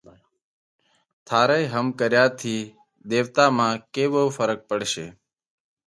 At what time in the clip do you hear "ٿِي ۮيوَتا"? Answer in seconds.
2.39-3.45